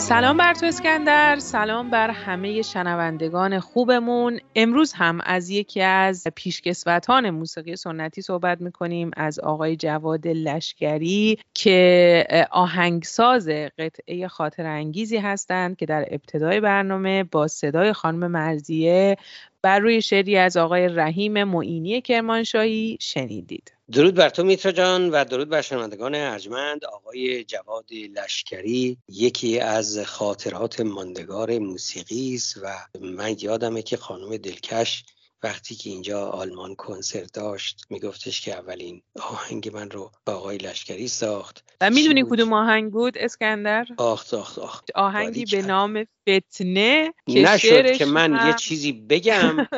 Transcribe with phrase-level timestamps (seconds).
[0.00, 1.38] سلام بر تو اسکندر.
[1.38, 4.40] سلام بر همه شنوندگان خوبمون.
[4.54, 12.46] امروز هم از یکی از پیشکسوتان موسیقی سنتی صحبت می‌کنیم از آقای جواد لشکری که
[12.50, 19.16] آهنگساز قطعه خاطر انگیزی هستند که در ابتدای برنامه با صدای خانم مرزیه
[19.62, 23.72] بر روی شعری از آقای رحیم معینی کرمانشاهی شنیدید.
[23.92, 26.84] درود بر تو میترا جان و درود بر شنوندگان ارجمند.
[26.84, 32.68] آقای جواد لشکری یکی از خاطرات ماندگار موسیقی است و
[33.00, 35.04] من یادمه که خانم دلکش
[35.42, 41.08] وقتی که اینجا آلمان کنسرت داشت میگفتش که اولین آهنگ من رو با آقای لشکری
[41.08, 41.64] ساخت.
[41.80, 44.82] و می‌دونی کدوم آهنگ بود اسکندر؟ آخ آخ آخ.
[44.94, 48.48] آهنگی به نام فتنه که نشد که من هم...
[48.48, 49.56] یه چیزی بگم.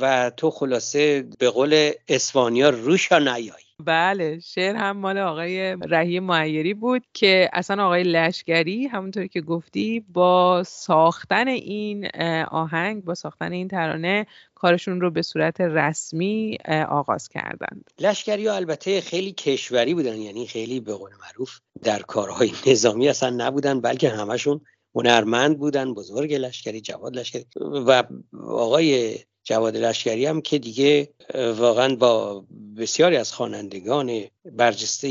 [0.00, 6.74] و تو خلاصه به قول اسپانیا روشا نیای بله شعر هم مال آقای رحیم معیری
[6.74, 12.08] بود که اصلا آقای لشگری همونطوری که گفتی با ساختن این
[12.50, 17.90] آهنگ با ساختن این ترانه کارشون رو به صورت رسمی آغاز کردند.
[18.00, 23.30] لشکری ها البته خیلی کشوری بودن یعنی خیلی به قول معروف در کارهای نظامی اصلا
[23.30, 24.60] نبودن بلکه همشون
[24.94, 28.02] هنرمند بودن بزرگ لشکری جواد لشکری و
[28.48, 32.44] آقای جواد لشکری هم که دیگه واقعا با
[32.76, 35.08] بسیاری از خوانندگان برجسته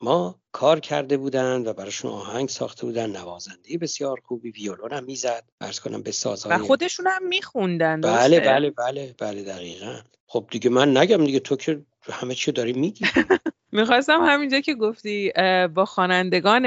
[0.00, 5.44] ما کار کرده بودند و براشون آهنگ ساخته بودن نوازنده بسیار خوبی ویولون هم می‌زد.
[5.60, 10.00] ارز کنم به سازهای و خودشون هم میخوندن بله بله بله بله دقیقا.
[10.26, 13.06] خب دیگه من نگم دیگه تو که همه چی داری میگی.
[13.76, 15.32] می‌خواستم همینجا که گفتی
[15.74, 16.62] با خوانندگان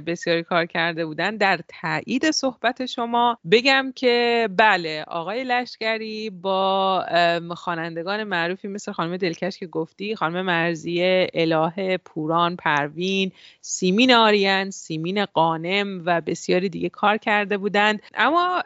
[0.00, 7.04] بسیاری کار کرده بودن در تایید صحبت شما بگم که بله آقای لشکری با
[7.56, 15.24] خوانندگان معروفی مثل خانم دلکش که گفتی خانم مرزیه الهه پوران پروین سیمین آریان سیمین
[15.24, 18.02] قانم و بسیاری دیگه کار کرده بودند.
[18.14, 18.62] اما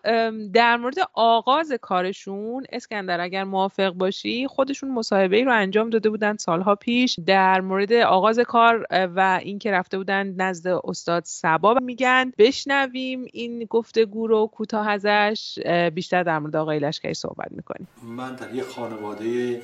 [0.52, 6.36] در مورد آغاز کارشون اسکندر اگر موافق باشی خودشون مصاحبه ای رو انجام داده بودن
[6.36, 13.24] سالها پیش در مورد آغاز کار و اینکه رفته بودن نزد استاد سبا میگن بشنویم
[13.32, 15.58] این گفتگو رو کوتاه ازش
[15.94, 17.88] بیشتر در مورد آقای لشکری صحبت می‌کنیم.
[18.02, 19.62] من در یه خانواده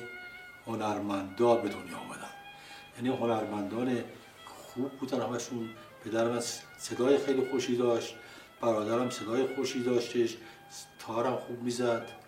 [0.67, 2.33] هنرمندا به دنیا آمدم.
[2.97, 3.97] یعنی هنرمندان
[4.45, 5.69] خوب بودن همشون.
[6.05, 8.15] پدرم از صدای خیلی خوشی داشت
[8.61, 10.37] برادرم صدای خوشی داشتش.
[10.99, 12.22] تارم خوب می‌زد.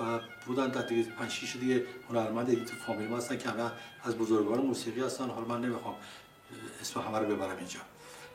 [0.00, 3.70] و بودن در دیگه پنج شیش دیگه هنرمند دیگه تو فامیل ما هستن که همه
[4.04, 5.28] از بزرگان موسیقی هستن.
[5.28, 5.94] حالا من نمی‌خوام
[6.80, 7.80] اسم همه رو ببرم اینجا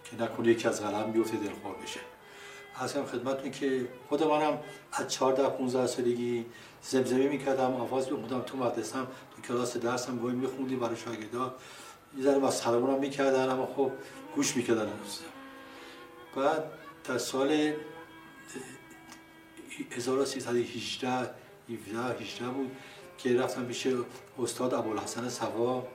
[0.03, 1.99] که نکنه یکی از قلم بیفته دلخور بشه.
[2.75, 4.59] هم خدمتتون که خود منم
[4.91, 6.45] از 14 15 سالگی
[6.81, 11.55] زمزمه می‌کردم آواز میخوندم تو مدرسم تو کلاس درسم گوی میخوندیم برای شاگردا.
[12.17, 13.91] یه ذره مسخره‌مون می‌کردن اما خب
[14.35, 14.89] گوش می‌کردن
[16.35, 16.63] بعد
[17.03, 17.73] در سال
[19.91, 21.29] 1318
[21.69, 22.75] 17 18 بود
[23.17, 23.87] که رفتم پیش
[24.39, 25.87] استاد ابوالحسن سوا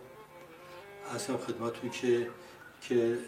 [1.14, 2.30] اصلا خدمتتون که
[2.88, 3.18] که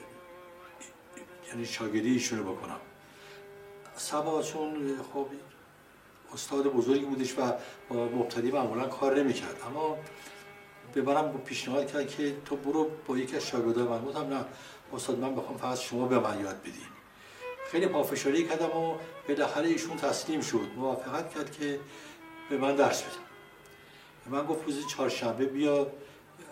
[1.48, 2.80] یعنی شاگردی ایشونو بکنم.
[3.96, 5.26] سبا چون خب
[6.34, 7.52] استاد بزرگی بودش و
[7.88, 9.56] با مبتدی معمولا کار نمی‌کرد.
[9.66, 9.98] اما
[10.94, 13.98] به منم پیشنهاد کرد که تو برو با یکی از شاگردان من.
[13.98, 14.44] بودم نه
[14.92, 16.82] استاد من بخوام فقط شما به من یاد بدی
[17.70, 18.94] خیلی پافشاری کردم و
[19.28, 20.68] بالاخره ایشون تسلیم شد.
[20.76, 21.80] موافقت کرد که
[22.50, 23.12] به من درس بده.
[24.24, 25.86] به من گفت روز چهارشنبه بیا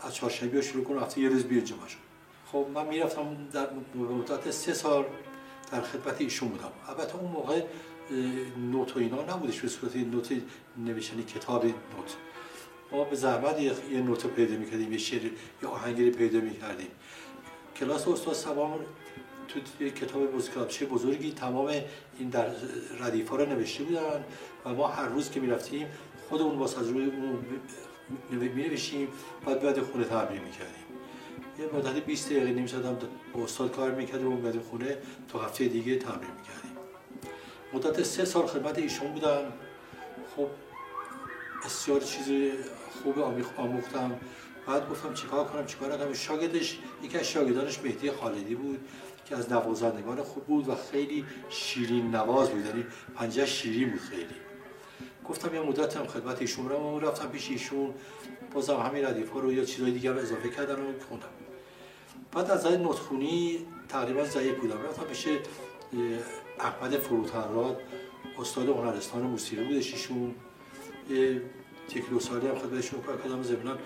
[0.03, 1.81] از چهارشنبه شروع کن هفته یه روز بیا جمعه
[2.53, 5.05] خب من می‌رفتم در مدت سه سال
[5.73, 6.73] در خدمت ایشون بودم.
[6.89, 7.63] البته اون موقع
[8.73, 10.33] نوت و اینا نبودش به صورت نوت
[10.77, 11.75] نوشتنی کتاب نوت.
[12.93, 15.25] ما به زحمت یه نوت پیدا می‌کردیم یه شعر
[15.63, 16.91] یه آهنگی پیدا می‌کردیم.
[17.77, 18.81] کلاس استاد سبام
[19.55, 21.73] تو کتاب بزرگی بزرگی تمام
[22.19, 22.47] این در
[23.01, 24.25] ردیفا رو نوشته بودن
[24.65, 25.87] و ما هر روز که می‌رفتیم
[26.29, 27.45] خودمون واسه از روی اون
[28.31, 29.09] می نوشیم
[29.47, 30.85] بعد بعد خونه تمرین می‌کردیم.
[31.59, 32.99] یه مدت 20 دقیقه نیم ساعت هم
[33.35, 34.99] با استاد کار می‌کردیم و اومدیم خونه
[35.33, 36.71] تا هفته دیگه تمرین می‌کردیم.
[37.73, 39.53] مدت سه سال خدمت ایشون بودم.
[40.37, 40.47] خب
[41.65, 42.53] بسیار چیز
[43.03, 43.19] خوب
[43.57, 44.21] آموختم.
[44.67, 48.81] بعد گفتم چیکار کنم چیکار نکنم؟ شاگردش یکی از شاگردانش مهدی خالدی بود.
[49.31, 52.67] که از نوازندگان خوب بود و خیلی شیرین نواز بود.
[52.67, 54.35] یعنی پنجه شیرین بود خیلی.
[55.29, 57.95] گفتم یه مدت هم خدمت ایشون رو رفتم پیش ایشون.
[58.53, 61.27] بازم همین ردیف ها رو یا چیزای دیگه رو اضافه کردن و خوندم.
[62.33, 64.83] بعد از این نطخونی تقریبا ضعیف بودم.
[64.83, 65.27] رفتم پیش
[66.61, 67.81] احمد فروتنراد
[68.39, 70.35] استاد هنرستان موسیقی بودش ایشون.
[71.95, 73.43] تکلو سالی هم خدمتشون کار کردم.
[73.43, 73.79] زمینان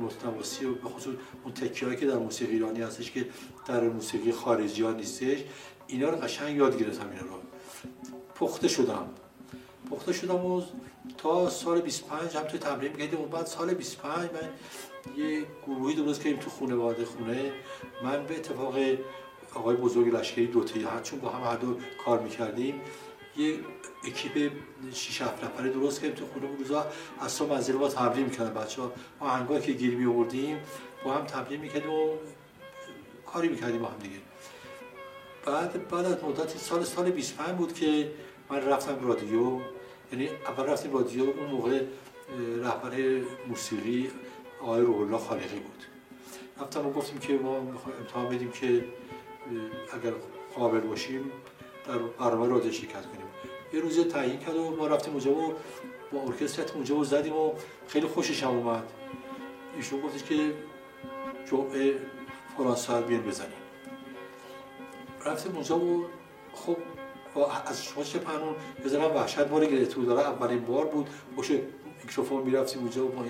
[0.00, 1.14] نوتنواسی و به خصوص
[1.44, 3.28] اون تکیه که در موسیقی ایرانی هستش که
[3.66, 5.38] در موسیقی خارجی ها نیستش
[5.86, 7.40] اینا رو قشنگ یاد گرفتم اینا رو.
[8.34, 9.08] پخته شدم.
[9.90, 10.62] پخته شدم و
[11.18, 14.48] تا سال 25 هم تو تمرین میگردیم و بعد سال 25 من
[15.16, 17.52] یه گروهی درست کردیم تو خونه واده خونه.
[18.04, 18.74] من به اتفاق
[19.54, 22.80] آقای بزرگ لشکری دوتایی هر چون با هم هر دو کار می‌کردیم.
[23.36, 23.58] یه
[24.04, 24.52] اکیپ
[24.92, 26.86] 6 7 نفره درست کردیم تو خونه روزا
[27.20, 30.58] از صبح منزل با تمرین می‌کردن بچه ها آهنگایی که گیر می آوردیم
[31.04, 32.16] با هم تمرین می‌کردیم و
[33.26, 34.16] کاری می‌کردیم با هم دیگه.
[35.46, 38.10] بعد بعد از مدت سال سال 25 بود که
[38.50, 39.60] من رفتم رادیو.
[40.12, 41.82] یعنی اول رفتیم رادیو اون موقع
[42.60, 44.10] رهبر موسیقی
[44.60, 45.84] آقای روح الله خالقی بود.
[46.60, 48.84] رفتم و گفتیم که ما می‌خوایم امتحان بدیم که
[49.92, 50.12] اگر
[50.54, 51.32] قابل باشیم
[52.18, 53.26] برنامه رادیو شرکت کنیم.
[53.72, 55.54] یه روز تعیین کرد و ما رفتیم اونجا و
[56.12, 57.52] با ارکستر اونجا و زدیم و
[57.88, 58.84] خیلی خوشش هم اومد.
[59.76, 60.54] ایشون گفتش که
[61.50, 61.94] جمعه
[62.56, 63.52] فلان ساعت بیان بزنیم.
[65.26, 66.04] رفتیم اونجا و
[66.54, 66.76] خب
[67.66, 68.54] از شما چه پنون
[68.84, 71.10] بزنم وحشت باره گرفته بود داره اولین بار بود.
[71.36, 71.52] باش
[72.02, 73.22] میکروفون می‌رفتیم اونجا و با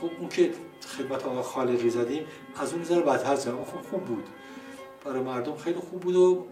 [0.00, 0.52] خب اون که
[0.98, 2.26] خدمت آقا خالقی زدیم
[2.56, 3.64] از اون ذره بدتر زدیم.
[3.64, 4.24] خوب خوب بود.
[5.04, 6.46] برای مردم خیلی خوب بود و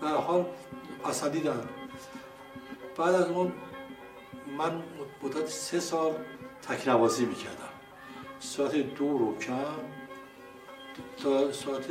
[0.00, 0.46] به حال
[1.04, 1.68] پسندیدن
[2.96, 3.52] بعد از اون
[4.58, 4.82] من
[5.22, 6.14] مدت سه سال
[6.68, 7.68] تکنوازی می‌کردم.
[8.40, 9.54] ساعت دو رو کم
[11.22, 11.86] تا ساعت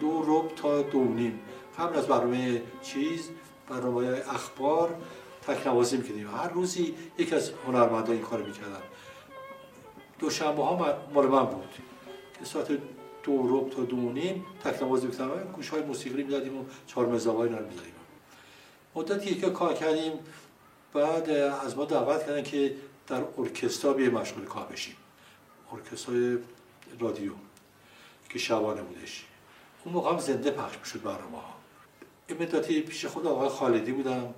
[0.00, 1.40] دو رو تا دو نیم.
[1.78, 3.30] قبل از برنامه چیز
[3.68, 4.96] برنامه اخبار
[5.46, 6.30] تکنوازی می‌کردیم.
[6.30, 8.82] هر روزی یکی از هنرمندان این کار می‌کردن.
[10.18, 11.68] دوشنبه ها مال من بود.
[12.38, 12.78] که ساعت
[13.24, 17.54] دو رو تا دو نیم تکنوازی می‌کردم گوش های موسیقی می‌دادیم و چهار مزاقای رو
[17.54, 17.94] می‌دادیم.
[18.94, 20.12] مدتی که کار کردیم
[20.92, 22.76] بعد از ما دعوت کردن که
[23.06, 24.96] در ارکسترا بیه مشغول کار بشیم.
[25.72, 26.38] ارکسترای
[27.00, 27.32] رادیو
[28.28, 29.24] که شبانه بودش.
[29.84, 31.54] اون موقع هم زنده پخش می‌شد برنامه ها
[32.28, 34.34] این مدتی پیش خود آقای خالدی بودم.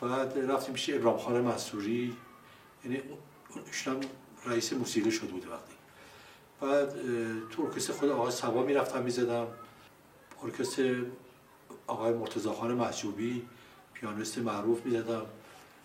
[0.00, 2.16] بعد رفتیم پیش ابراهیم خان منصوری.
[2.84, 4.00] یعنی اون
[4.46, 5.77] رئیس موسیقی شده بود وقتی.
[6.60, 6.92] بعد
[7.50, 9.46] تو ارکستر خود آقای سبا می‌رفتم می‌زدم.
[10.42, 11.02] ارکستر
[11.86, 13.46] آقای مرتضی خان محجوبی
[13.94, 15.22] پیانیست معروف می‌زدم.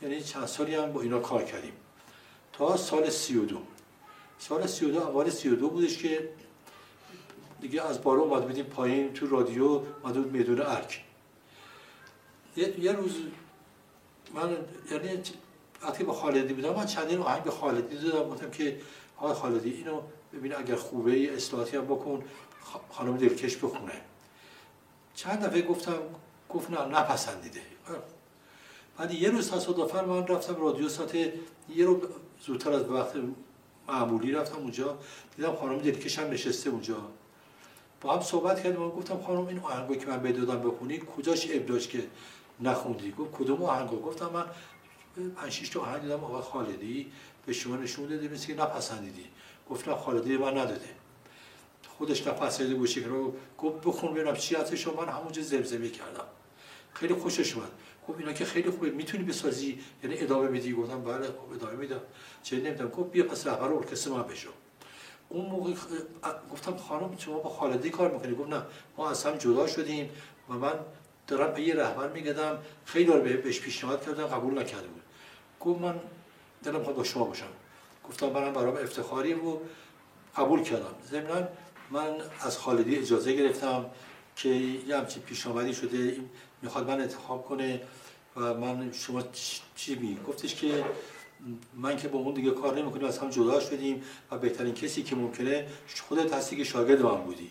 [0.01, 1.73] یعنی چند سالی هم با اینا کار کردیم.
[2.53, 3.57] تا سال سی و دو.
[4.39, 6.29] سال سی و دو اول سی و دو بودش که
[7.61, 11.03] دیگه از بالا اومد بدیم پایین تو رادیو مدود میدون ارک.
[12.57, 13.15] یه, یه روز
[14.33, 14.57] من
[14.91, 15.21] یعنی
[15.83, 18.81] وقتی با خالدی بودم من چندین آهنگ به خالدی دادم گفتم که
[19.17, 20.01] آقای خالدی اینو
[20.33, 22.23] ببین اگر خوبه اصلاحاتی هم بکن
[22.91, 23.93] خانم دلکش بخونه.
[25.15, 25.99] چند دفعه گفتم
[26.49, 27.61] گفت نه نپسندیده.
[28.97, 32.01] بعد یه روز تصادفا من رفتم رادیو ساعت یه رو
[32.45, 33.13] زودتر از وقت
[33.87, 34.97] معمولی رفتم اونجا
[35.35, 36.97] دیدم خانم دلکش هم نشسته اونجا.
[38.01, 41.87] با هم صحبت کردیم و گفتم خانم این آهنگایی که من بدادم بخونی کجاش ابداش
[41.87, 42.03] که
[42.59, 44.45] نخوندی؟ گفت کدوم آهنگا گفتم من
[45.35, 47.11] پنج شش تا آهنگ دیدم آقای خالدی
[47.45, 49.25] به شما نشون داده که نپسندیدی.
[49.69, 50.89] گفتم خالدی من نداده.
[51.97, 54.87] خودش باشه که رو گفت بخون ببینم چی هستش.
[54.87, 56.25] من همونجا زمزمه کردم.
[56.93, 57.69] خیلی خوشش اومد.
[58.07, 58.89] گفت اینا که خیلی خوبه.
[58.89, 61.99] می‌تونی بسازی؟ یعنی ادامه میدی؟ گفتم بله خب ادامه میدم.
[62.43, 64.49] چه نمیدم گفت بیا پس رهبر ارکستر من بشو.
[65.29, 65.73] اون موقع
[66.51, 68.61] گفتم خانم شما با خالدی کار می‌کنی؟ گفت نه.
[68.97, 70.09] ما از هم جدا شدیم
[70.49, 70.73] و من
[71.27, 72.57] دارم به یه رهبر میگدم.
[72.85, 74.27] خیلی دار بهش پیشنهاد کردم.
[74.27, 75.01] قبول نکرده بود.
[75.59, 75.99] گفت من
[76.63, 77.45] دلم خواهد با شما باشم.
[78.09, 79.57] گفتم منم برام افتخاری و
[80.35, 80.95] قبول کردم.
[81.11, 81.47] ضمن
[81.91, 83.85] من از خالدی اجازه گرفتم
[84.35, 86.17] که یه همچین پیش شده
[86.61, 87.81] می‌خواد من انتخاب کنه
[88.35, 89.23] و من شما
[89.75, 90.85] چی می؟ گفتش که
[91.73, 95.15] من که با اون دیگه کار نمی‌کنیم از هم جدا شدیم و بهترین کسی که
[95.15, 95.67] ممکنه
[96.07, 97.49] خودت هستی که شاگرد من بودی.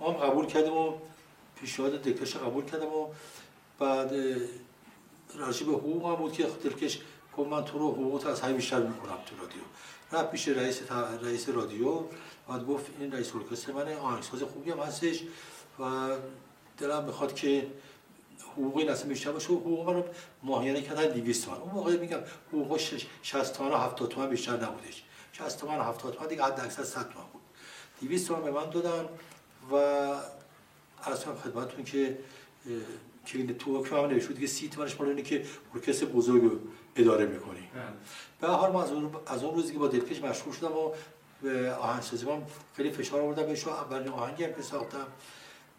[0.00, 0.92] ما هم قبول کردیم و
[1.60, 3.06] پیشنهاد دکترش قبول کردم و
[3.78, 4.12] بعد
[5.34, 7.00] راجع به حقوق هم بود که دلکش
[7.40, 9.62] گفت من تو رو حقوقت از همین بیشتر می‌کنم تو رادیو.
[10.12, 10.80] رفت پیش رئیس
[11.22, 12.02] رئیس رادیو.
[12.48, 15.22] بعد گفت این رئیس ارکستر من آهنگساز خوبی هم هستش
[15.78, 16.08] و
[16.78, 17.66] دلم می‌خواد که
[18.52, 20.04] حقوقی نسیم بیشتر باشه حقوق رو
[20.42, 22.80] ماهیانه کردن 200 تومن اون موقع میگم حقوق
[23.22, 25.04] 60 تومن و 70 تومن بیشتر نبودش.
[25.32, 27.42] 60 تومن و 70 تومن دیگه حد اکثر 100 تومن بود.
[28.00, 29.08] 200 تومن به من دادن
[29.72, 29.74] و
[31.10, 32.18] اصلا خدمتتون که
[33.26, 36.60] که تو حکم هم نوشته دیگه سی تومنش مال اینه که ارکستر بزرگ
[36.96, 37.68] اداره می‌کنی
[38.40, 40.92] به حال من از اون از اون روزی که با دلکش مشغول شدم و
[41.42, 42.26] به آهنگسازی
[42.76, 45.06] خیلی فشار آوردم بهش اولین آهنگی هم که ساختم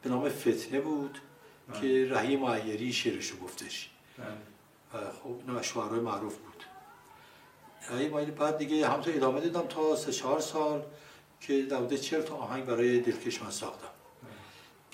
[0.03, 1.19] به نام فتنه بود
[1.67, 1.81] بله.
[1.81, 5.03] که رحیم معیری شعرشو گفتش بله.
[5.03, 6.63] و خب اینو شعرهای معروف بود
[7.89, 10.83] رحیم معیری بعد دیگه همونطور ادامه دادم تا سه چهار سال
[11.41, 13.90] که دوده چهل تا آهنگ برای دلکش من ساختم بله.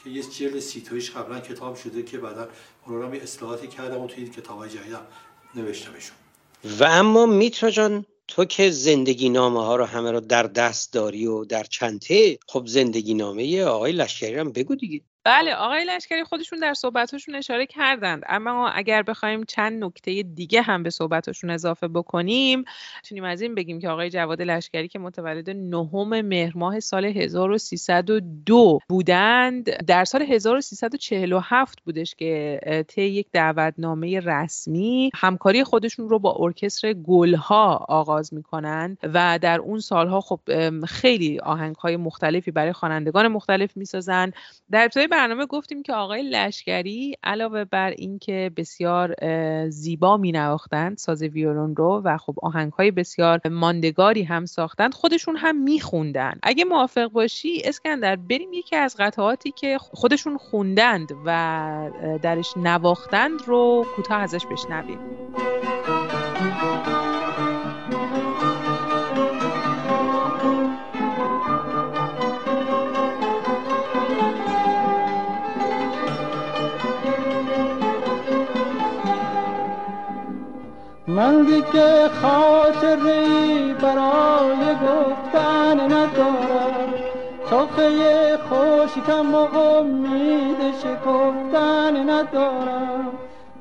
[0.08, 2.50] که یه جلد سیتویش قبلا کتاب شده که بعدا
[2.86, 5.08] اون رو اصلاحاتی کردم و توی این کتاب های جدیدم
[5.56, 6.16] نوشتمشون.
[6.80, 11.26] و اما میترا جان تو که زندگی نامه ها رو همه رو در دست داری
[11.26, 15.02] و در چنته خب زندگی نامه آقای لشکری هم بگو دیگه.
[15.28, 18.24] بله آقای لشکری خودشون در صحبتشون اشاره کردند.
[18.28, 22.64] اما اگر بخوایم چند نکته دیگه هم به صحبتشون اضافه بکنیم
[23.04, 28.80] می‌تونیم از این بگیم که آقای جواد لشکری که متولد نهم مهر ماه سال 1302
[28.90, 36.94] بودند در سال 1347 بودش که طی یک دعوتنامه رسمی همکاری خودشون رو با ارکستر
[36.94, 40.40] گلها آغاز می‌کنند و در اون سالها خب
[40.86, 44.32] خیلی آهنگ های مختلفی برای خوانندگان مختلف می‌سازن
[44.72, 49.16] در ابتدای برنامه گفتیم که آقای لشکری علاوه بر اینکه بسیار
[49.70, 55.36] زیبا می نواختند ساز ویولون رو و خب آهنگ های بسیار ماندگاری هم ساختند خودشون
[55.36, 62.58] هم میخوندن اگه موافق باشی اسکندر بریم یکی از قطعاتی که خودشون خوندند و درش
[62.58, 65.00] نواختند رو کوتاه ازش بشنویم.
[81.18, 86.94] من دیگه خاطری برای گفتن ندارم.
[87.50, 93.12] صفحه خوشکم و امید شکفتن ندارم.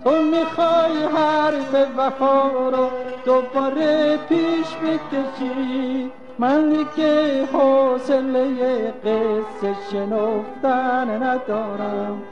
[0.04, 2.88] تو می‌خوای حرف وفا رو
[3.25, 6.10] دوباره پیش بکشی.
[6.38, 8.44] من دیگه حوصله
[9.04, 12.22] قصه شنفتن ندارم.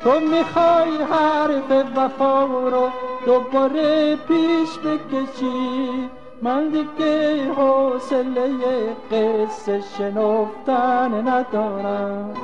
[0.00, 2.88] تو می‌خوای حرف وفا رو
[3.26, 6.10] دوباره پیش بکشی.
[6.42, 8.50] من دیگه حوصله
[9.10, 12.34] قصه شنفتن ندارم.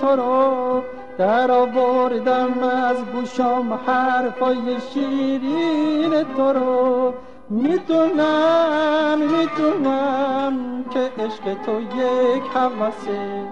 [0.00, 0.82] تو رو
[1.18, 7.14] در آوردم از گوشام حرفای شیرین تو رو.
[7.50, 13.42] می‌دونم می‌دونم که عشق تو یک حوثه.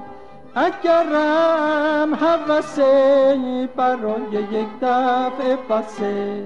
[0.55, 6.45] اگرم حوثه برای یک دفعه بسه.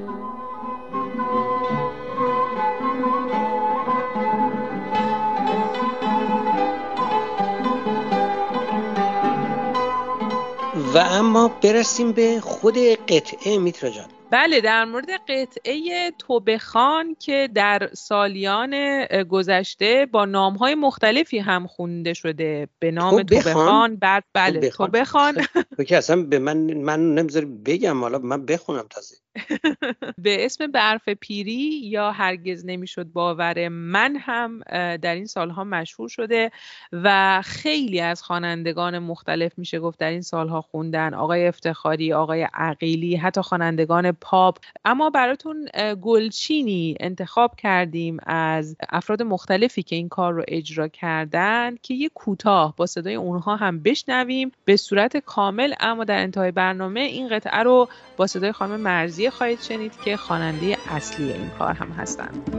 [10.95, 12.79] و اما برسیم به خود
[13.09, 14.05] قطعه میترا جان.
[14.31, 22.69] بله در مورد قطعه توبخان که در سالیان گذشته با نامهای مختلفی هم خونده شده
[22.79, 25.35] به نام توبخان بعد بله توبخان
[25.77, 29.17] تو که اصلا به من من نمی‌ذاری بگم حالا من بخونم تازه.
[30.25, 34.61] به اسم برف پیری یا هرگز نمی‌شد باور من هم
[34.97, 36.51] در این سالها مشهور شده
[36.93, 41.15] و خیلی از خوانندگان مختلف میشه گفت در این سالها خوندن.
[41.15, 44.59] آقای افتخاری آقای عقیلی حتی خوانندگان پاپ.
[44.85, 45.69] اما براتون
[46.03, 52.77] گلچینی انتخاب کردیم از افراد مختلفی که این کار رو اجرا کردن که یه کوتاه
[52.77, 54.53] با صدای اونها هم بشنویم.
[54.65, 59.61] به صورت کامل اما در انتهای برنامه این قطعه رو با صدای خانم مرزی خواهید
[59.61, 62.55] شنید که خواننده اصلی این کار هم هستند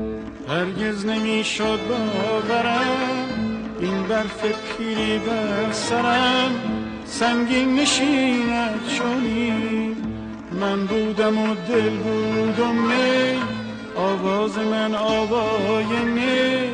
[0.48, 3.26] هرگز نمی‌شد باورم
[3.80, 4.46] این برف
[4.78, 6.52] پیری بر سرم
[7.06, 9.52] سنگین نشیند چونی
[10.52, 13.42] من بودم و دل بودم می
[13.96, 16.70] آواز من آوای می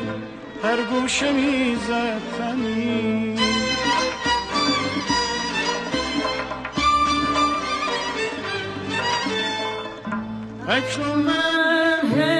[0.62, 3.37] هر گوشه می‌زد تنی
[10.68, 12.37] Excellent.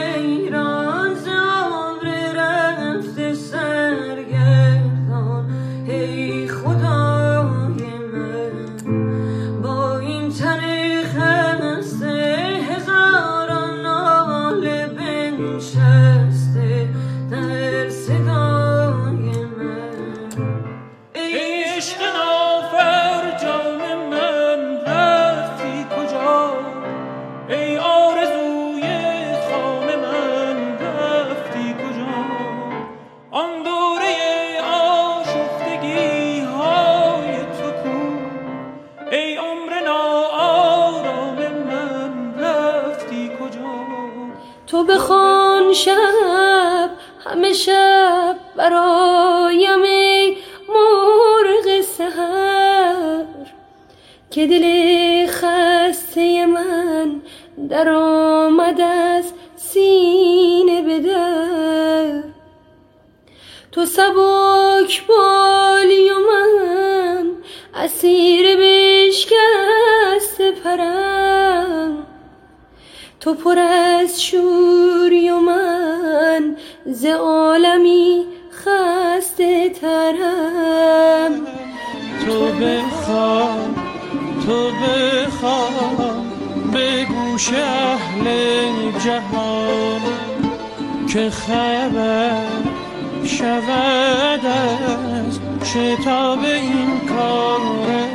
[45.84, 46.90] شب
[47.24, 50.36] همه شب برایم ای
[50.68, 53.24] مرغ سهر
[54.30, 57.20] که دل خسته من
[57.68, 62.22] در آمد از سینه به در.
[63.72, 67.30] تو سبک بالی و من
[67.74, 72.06] اسیر بشکست پرم.
[73.28, 76.56] تو پر از شوری و من
[76.86, 81.46] ز عالمی خسته ترم.
[82.26, 83.58] تو بخواه
[84.46, 86.24] تو بخواه
[86.72, 88.24] به گوش اهل
[89.04, 90.00] جهان
[91.12, 92.46] که خبر
[93.24, 98.07] شود از شتاب این کاروان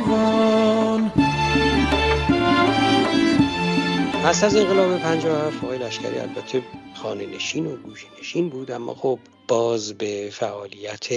[4.24, 6.62] پس از انقلاب 57 آقای لشکری البته
[6.94, 11.08] خانه نشین و گوشه نشین بود اما خب باز به فعالیت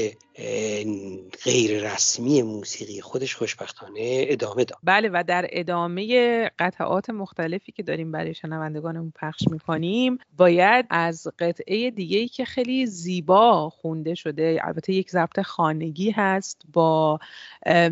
[1.44, 4.78] غیر رسمی موسیقی خودش خوشبختانه ادامه داد.
[4.84, 11.92] بله و در ادامه قطعات مختلفی که داریم برای شنوندگانمون پخش می‌کنیم باید از قطعه
[11.92, 17.20] دیگه ای که خیلی زیبا خونده شده البته یک ضبط خانگی هست با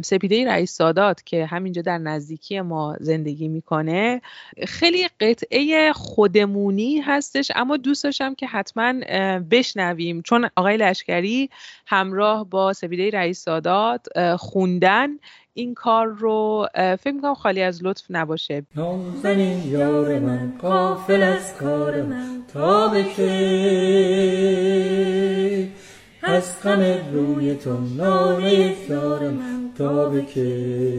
[0.03, 4.21] سپیده رئیس سادات که همینجا در نزدیکی ما زندگی می‌کنه
[4.67, 8.93] خیلی قطعه خودمونی هستش اما دوست داشتم که حتما
[9.51, 11.49] بشنویم چون آقای لشکری
[11.87, 14.05] همراه با سپیده رئیس سادات
[14.37, 15.09] خوندن
[15.53, 18.65] این کار رو فکر می‌کنم خالی از لطف نباشه.
[18.75, 23.25] نازنین یار من قافل از کار من تا به کی؟
[26.23, 26.81] از غم
[27.13, 30.95] روی تو ناله یار من تا به کی؟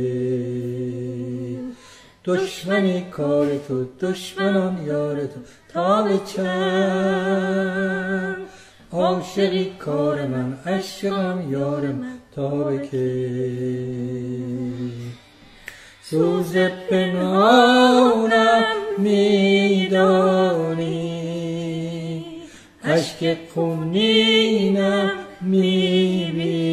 [2.25, 8.37] دشمنی کار تو دشمنان یار تو تا به چند؟
[8.92, 12.96] عاشقی کار من عشقم یار من تا به کی؟
[16.03, 16.57] سوز
[16.90, 18.64] پنهانم
[18.99, 20.87] میدانی.
[22.85, 26.66] اشک خونینم می‌بینی.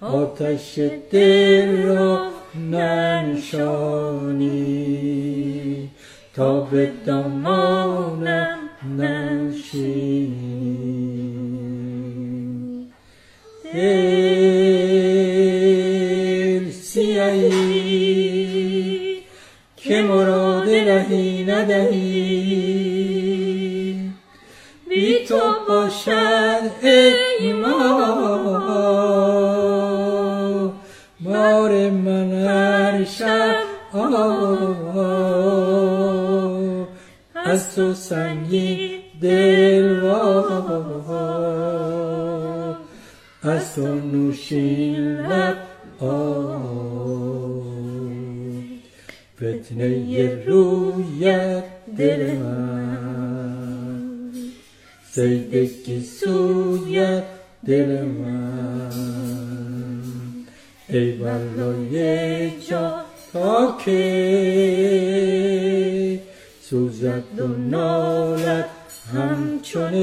[0.00, 0.78] آتش
[1.10, 2.28] دل را
[2.70, 3.68] ننشانی.
[6.34, 8.58] تا به دامانم
[9.78, 10.88] ننشینی
[13.74, 14.70] دل
[16.70, 18.28] سیهی
[19.76, 22.78] که مراد رهی ندهی
[24.88, 27.78] بی تو باشد ای ما.
[31.20, 33.56] بار من هر شب
[37.44, 38.87] از تو سنگی
[39.20, 41.58] دل وا
[43.42, 45.56] از تو نوشین لب
[49.36, 51.64] فتنه رویت
[51.98, 54.32] دل من.
[55.10, 57.24] سیدگی سویت
[57.66, 58.92] دل من.
[60.88, 62.94] ای والای جا
[63.32, 63.98] تا که
[66.62, 68.77] سوزد و نالد
[69.12, 70.00] همچونه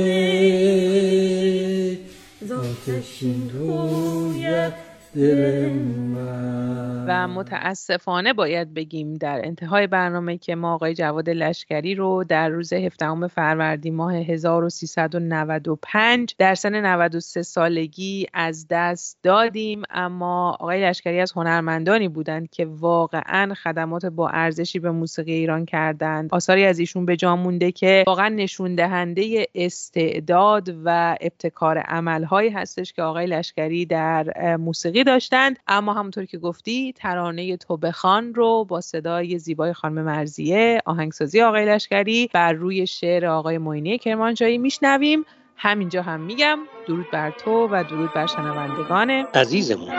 [2.41, 4.73] آتشین رویت
[5.15, 6.84] دل من.
[7.07, 12.73] و متاسفانه باید بگیم در انتهای برنامه که ما آقای جواد لشکری رو در روز
[12.73, 19.81] 17 فروردین ماه 1395 در سن 93 سالگی از دست دادیم.
[19.89, 26.29] اما آقای لشکری از هنرمندانی بودند که واقعا خدمات با ارزشی به موسیقی ایران کردند.
[26.31, 32.93] آثاری از ایشون به جا مونده که واقعا نشون دهنده استعداد و ابتکار عملهایی هستش
[32.93, 35.59] که آقای لشکری در موسیقی داشتند.
[35.67, 41.65] اما همونطور که گفتی ترانه تو بخوان رو با صدای زیبای خانم مرزیه آهنگسازی آقای
[41.65, 45.25] لشکری بر روی شعر آقای معینی کرمانجایی میشنویم.
[45.57, 49.09] همینجا هم میگم درود بر تو و درود بر شنوندگان.
[49.33, 49.89] عزیزمون.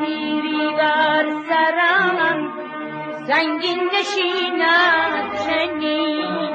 [0.00, 2.52] پیری بر سرم
[3.26, 6.54] سنگین نشیند چنین.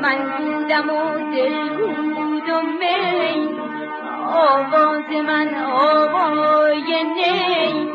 [0.00, 3.56] من بودم و دل بود و می
[4.26, 7.90] آواز من آوای نی.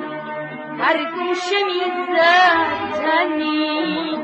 [0.80, 4.22] هر گوشه می‌زد تنین